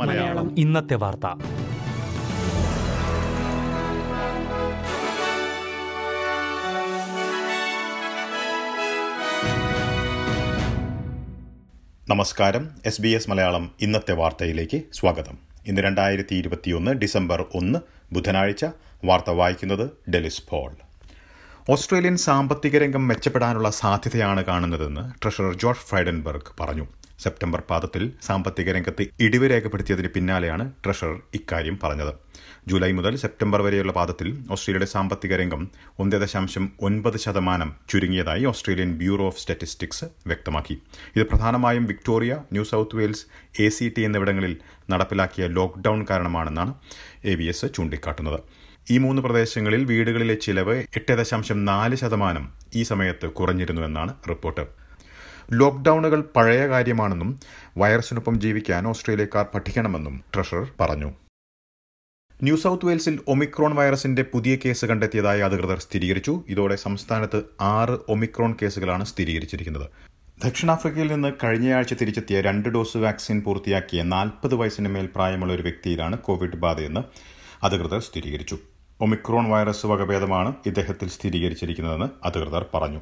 [0.00, 0.58] മലയാളം.
[0.58, 1.26] ഇന്നത്തെ വാർത്ത.
[12.08, 12.70] നമസ്കാരം.
[12.86, 15.38] എസ് ബി എസ് മലയാളം ഇന്നത്തെ വാർത്തയിലേക്ക് സ്വാഗതം.
[15.66, 17.78] ഇന്ന് രണ്ടായിരത്തി ഇരുപത്തിയൊന്ന് ഡിസംബർ ഒന്ന്
[18.12, 18.66] ബുധനാഴ്ച.
[19.04, 20.85] വാർത്ത വായിക്കുന്നത് ഡെലിസ് പോൾ.
[21.68, 26.84] ഓസ്ട്രേലിയൻ സാമ്പത്തിക രംഗം മെച്ചപ്പെടാനുള്ള സാധ്യതയാണ് കാണുന്നതെന്ന് ട്രഷറർ ജോർജ് ഫ്രൈഡൻബർഗ് പറഞ്ഞു.
[27.20, 32.12] സെപ്റ്റംബർ പാദത്തിൽ സാമ്പത്തിക രംഗത്ത് ഇടിവ് രേഖപ്പെടുത്തിയതിന് പിന്നാലെയാണ് ട്രഷറർ ഇക്കാര്യം പറഞ്ഞത്.
[32.68, 39.26] ജൂലൈ മുതൽ സെപ്റ്റംബർ വരെയുള്ള പാദത്തിൽ ഓസ്ട്രേലിയയുടെ സാമ്പത്തിക രംഗം ഒന്നേ ദശാംശം ഒൻപത് ശതമാനം ചുരുങ്ങിയതായി ഓസ്ട്രേലിയൻ ബ്യൂറോ
[39.26, 40.76] ഓഫ് സ്റ്റാറ്റിസ്റ്റിക്സ് വ്യക്തമാക്കി.
[41.16, 43.26] ഇത് പ്രധാനമായും Victoria New South Wales
[43.62, 44.56] A C T എന്നിവിടങ്ങളിൽ
[44.90, 46.74] നടപ്പിലാക്കിയ ലോക്ക്ഡൌൺ കാരണമാണെന്നാണ്
[47.24, 48.40] എ ബി എസ് ചൂണ്ടിക്കാട്ടുന്നത്.
[48.90, 54.66] ഈ മൂന്ന് പ്രദേശങ്ങളിൽ വീടുകളിലെ ചിലവ് എട്ട് ദശാംശം നാല് ശതമാനം ഈ സമയത്ത് കുറഞ്ഞിരുന്നുവെന്നാണ് റിപ്പോർട്ട്.
[55.52, 57.40] ലോക്ക്ഡൌണുകൾ പഴയ കാര്യമാണെന്നും
[57.76, 61.12] വൈറസിനൊപ്പം ജീവിക്കാൻ ഓസ്ട്രേലിയക്കാർ പഠിക്കണമെന്നും ട്രഷറർ പറഞ്ഞു.
[62.42, 66.44] ന്യൂ സൗത്ത് വെയിൽസിൽ ഒമിക്രോൺ വൈറസിന്റെ പുതിയ കേസ് കണ്ടെത്തിയതായി അധികൃതർ സ്ഥിരീകരിച്ചു.
[66.48, 69.90] ഇതോടെ സംസ്ഥാനത്ത് ആറ് ഒമിക്രോൺ കേസുകളാണ് സ്ഥിരീകരിച്ചിരിക്കുന്നത്.
[70.44, 76.56] ദക്ഷിണാഫ്രിക്കയിൽ നിന്ന് കഴിഞ്ഞയാഴ്ച തിരിച്ചെത്തിയ രണ്ട് ഡോസ് വാക്സിൻ പൂർത്തിയാക്കിയ നാൽപ്പത് വയസ്സിന് മേൽ പ്രായമുള്ള ഒരു വ്യക്തിയിലാണ് കോവിഡ്
[76.56, 77.00] ബാധയെന്ന്
[77.64, 78.58] അധികൃതർ സ്ഥിരീകരിച്ചു.
[79.00, 83.00] ഒമിക്രോൺ വൈറസ് വകഭേദമാണ് ഇദ്ദേഹത്തിൽ സ്ഥിരീകരിച്ചിരിക്കുന്നതെന്ന് അധികൃതർ പറഞ്ഞു.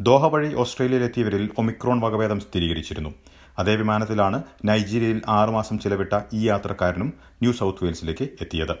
[0.00, 3.10] ദോഹ വഴി ഓസ്ട്രേലിയയിലെത്തിയവരിൽ ഒമിക്രോൺ വകഭേദം സ്ഥിരീകരിച്ചിരുന്നു.
[3.58, 8.72] അതേ വിമാനത്തിലാണ് നൈജീരിയയിൽ ആറുമാസം ചിലവിട്ട ഈ യാത്രക്കാരനും ന്യൂ സൗത്ത് വെയിൽസിലേക്ക് എത്തിയത്.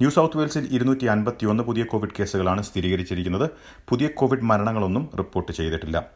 [0.00, 3.50] ന്യൂ സൗത്ത് വെയിൽസിൽ ഇരുന്നൂറ്റി അൻപത്തിയൊന്ന് പുതിയ കോവിഡ് കേസുകളാണ് സ്ഥിരീകരിച്ചിരിക്കുന്നത്.
[3.88, 6.06] പുതിയ കോവിഡ് മരണങ്ങളൊന്നും റിപ്പോർട്ട് ചെയ്തിട്ടില്ല.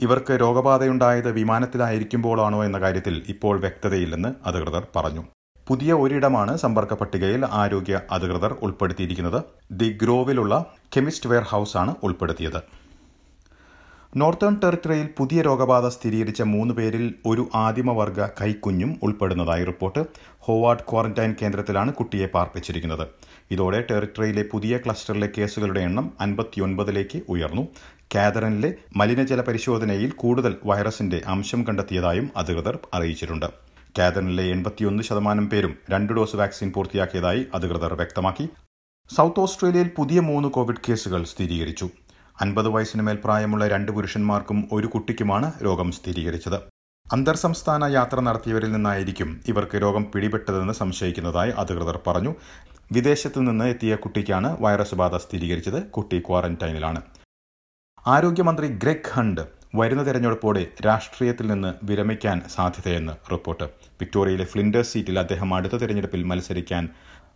[0.00, 5.24] ഇവർക്ക് രോഗബാധയുണ്ടായത് വിമാനത്തിലായിരിക്കുമ്പോഴാണോ എന്ന കാര്യത്തിൽ ഇപ്പോൾ വ്യക്തതയില്ലെന്ന് അധികൃതർ പറഞ്ഞു.
[5.70, 9.42] പുതിയ ഒരിടമാണ് സമ്പർക്ക പട്ടികയിൽ ആരോഗ്യ അധികൃതർ ഉൾപ്പെടുത്തിയിരിക്കുന്നത്.
[9.72, 10.54] ദി ഗ്രോവിലുള്ള
[10.96, 12.58] കെമിസ്റ്റ് വെയർ ഹൌസ് ആണ് ഉൾപ്പെടുത്തിയത്.
[14.16, 20.04] നോർത്തേൺ ടെറിട്ടറിയിൽ പുതിയ രോഗബാധ സ്ഥിരീകരിച്ച മൂന്ന് പേരിൽ ഒരു ആദിമവർഗ കൈക്കുഞ്ഞും ഉൾപ്പെടുന്നതായി റിപ്പോർട്ട്
[20.40, 23.06] ഹോവാർഡ് ക്വാറന്റൈൻ കേന്ദ്രത്തിലാണ് കുട്ടിയെ പാർപ്പിച്ചിരിക്കുന്നത്.
[23.50, 27.68] ഇതോടെ ടെറിട്ടറിയിലെ പുതിയ ക്ലസ്റ്ററിലെ കേസുകളുടെ എണ്ണം അൻപത്തിയൊൻപതിലേക്ക് ഉയർന്നു.
[28.14, 33.69] കാതറിനിലെ മലിനജല പരിശോധനയിൽ കൂടുതൽ വൈറസിന്റെ അംശം കണ്ടെത്തിയതായും അധികൃതർ അറിയിച്ചിട്ടുണ്ട്.
[33.98, 38.48] കാതറിനിലെ എൺപത്തിയൊന്ന് ശതമാനം പേരും രണ്ട് ഡോസ് വാക്സിൻ പൂർത്തിയാക്കിയതായി അധികൃതർ വ്യക്തമാക്കി.
[39.14, 41.90] സൗത്ത് ഓസ്ട്രേലിയയിൽ പുതിയ മൂന്ന് കോവിഡ് കേസുകൾ സ്ഥിരീകരിച്ചു.
[42.40, 46.58] അൻപത് വയസ്സിന് മേൽ പ്രായമുള്ള രണ്ട് പുരുഷന്മാർക്കും ഒരു കുട്ടിക്കുമാണ് രോഗം സ്ഥിരീകരിച്ചത്.
[47.12, 52.34] അന്തർ സംസ്ഥാന യാത്ര നടത്തിയവരിൽ നിന്നായിരിക്കും ഇവർക്ക് രോഗം പിടിപെട്ടതെന്ന് സംശയിക്കുന്നതായി അധികൃതർ പറഞ്ഞു.
[52.92, 55.82] വിദേശത്തു നിന്ന് എത്തിയ കുട്ടിക്കാണ് വൈറസ് ബാധ സ്ഥിരീകരിച്ചത്.
[55.82, 57.02] കുട്ടി ക്വാറന്റൈനിലാണ്.
[58.06, 63.64] ആരോഗ്യമന്ത്രി ഗ്രെഗ് ഹണ്ട് വരുന്ന തെരഞ്ഞെടുപ്പോടെ രാഷ്ട്രീയത്തിൽ നിന്ന് വിരമിക്കാൻ സാധ്യതയെന്ന് റിപ്പോർട്ട്.
[64.00, 66.88] വിക്ടോറിയയിലെ ഫ്ലിൻഡേഴ്സ് സീറ്റിൽ അദ്ദേഹം അടുത്ത തെരഞ്ഞെടുപ്പിൽ മത്സരിക്കാൻ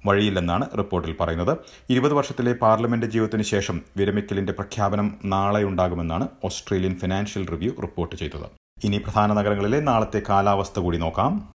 [0.06, 1.59] വഴിയില്ലെന്നാണ് റിപ്പോർട്ടിൽ പറയുന്നത്.
[1.91, 8.47] ഇരുപത് വർഷത്തിലെ പാർലമെന്റ് ജീവിതത്തിന് ശേഷം വിരമിക്കലിന്റെ പ്രഖ്യാപനം നാളെ ഉണ്ടാകുമെന്നാണ് ഓസ്ട്രേലിയൻ ഫിനാൻഷ്യൽ റിവ്യൂ റിപ്പോർട്ട് ചെയ്തത്.
[8.84, 11.53] ഇനി പ്രധാന നഗരങ്ങളിലെ നാളത്തെ കാലാവസ്ഥ കൂടി നോക്കാം.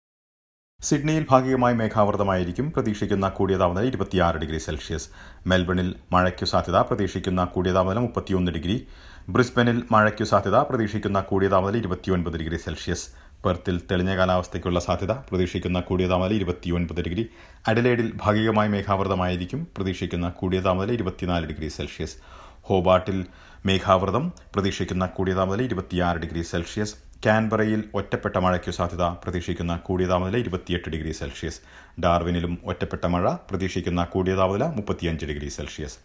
[0.83, 2.72] സിഡ്നിയിൽ ഭാഗികമായി മേഘാവൃതമായിരിക്കും.
[2.72, 5.09] പ്രതീക്ഷിക്കുന്ന കൂടിയ താപനില ഇരുപത്തിയാറ് ഡിഗ്രി സെൽഷ്യസ്.
[5.47, 8.87] മെൽബണിൽ മഴയ്ക്കു സാധ്യത പ്രതീക്ഷിക്കുന്ന കൂടിയ താപനില മുപ്പത്തിയൊന്ന് ഡിഗ്രി.
[9.28, 13.09] ബ്രിസ്ബനിൽ മഴയ്ക്കു സാധ്യത പ്രതീക്ഷിക്കുന്ന കൂടിയ താപനില ഇരുപത്തിയൊൻപത് ഡിഗ്രി സെൽഷ്യസ്.
[13.44, 17.28] പെർത്തിൽ തെളിഞ്ഞ കാലാവസ്ഥയ്ക്കുള്ള സാധ്യത പ്രതീക്ഷിക്കുന്ന കൂടിയ താപനില ഇരുപത്തിയൊൻപത് ഡിഗ്രി.
[17.69, 19.66] അഡലേഡിൽ ഭാഗികമായി മേഘാവൃതമായിരിക്കും.
[19.77, 22.16] പ്രതീക്ഷിക്കുന്ന കൂടിയ താപനില ഇരുപത്തിനാല് ഡിഗ്രി സെൽഷ്യസ്.
[22.62, 23.27] ഹോബാട്ടിൽ
[23.66, 24.33] മേഘാവൃതം.
[24.55, 27.07] പ്രതീക്ഷിക്കുന്ന കൂടിയ താപനില ഇരുപത്തിയാറ് ഡിഗ്രി സെൽഷ്യസ്.
[27.26, 31.60] കാൻബറയിൽ ഒറ്റപ്പെട്ട മഴയ്ക്കു സാധ്യത പ്രതീക്ഷിക്കുന്ന കൂടിയ താപനില ഇരുപത്തിയെട്ട് ഡിഗ്രി സെൽഷ്യസ്.
[32.00, 35.96] ഡാർവിനിലും ഒറ്റപ്പെട്ട മഴ പ്രതീക്ഷിക്കുന്ന കൂടിയ താപനില മുപ്പത്തിയഞ്ച് ഡിഗ്രി സെൽഷ്യസ്.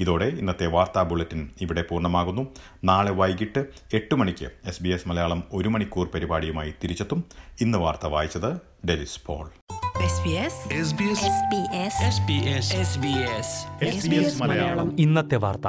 [0.00, 2.54] ഇതോടെ ഇന്നത്തെ വാർത്താ ബുള്ളറ്റിൻ ഇവിടെ പൂർണമാകുന്നു.
[2.84, 3.64] നാളെ വൈകിട്ട്
[3.94, 7.24] എട്ട് മണിക്ക് എസ് ബി എസ് മലയാളം ഒരു മണിക്കൂർ പരിപാടിയുമായി തിരിച്ചെത്തും.
[7.60, 8.54] ഇന്ന് വാർത്ത വായിച്ചത്
[8.88, 9.50] ഡെലിസ് പോൾ.
[14.98, 15.68] ഇന്നത്തെ വാർത്ത.